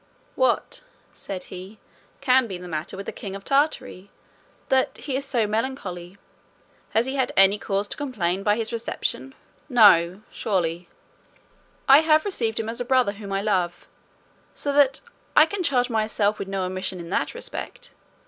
"What," 0.33 0.81
said 1.13 1.43
he, 1.53 1.77
"can 2.21 2.47
be 2.47 2.57
the 2.57 2.67
matter 2.67 2.97
with 2.97 3.05
the 3.05 3.11
king 3.11 3.35
of 3.35 3.45
Tartary 3.45 4.09
that 4.69 4.97
he 4.97 5.15
is 5.15 5.25
so 5.25 5.45
melancholy? 5.45 6.17
Has 6.95 7.05
he 7.05 7.21
any 7.37 7.59
cause 7.59 7.87
to 7.89 7.97
complain 7.97 8.41
of 8.47 8.57
his 8.57 8.73
reception? 8.73 9.35
No, 9.69 10.23
surely; 10.31 10.89
I 11.87 11.99
have 11.99 12.25
received 12.25 12.59
him 12.59 12.67
as 12.67 12.81
a 12.81 12.83
brother 12.83 13.11
whom 13.11 13.31
I 13.31 13.43
love, 13.43 13.85
so 14.55 14.73
that 14.73 15.01
I 15.35 15.45
can 15.45 15.61
charge 15.61 15.87
myself 15.91 16.39
with 16.39 16.47
no 16.47 16.63
omission 16.63 16.99
in 16.99 17.11
that 17.11 17.35
respect. 17.35 17.91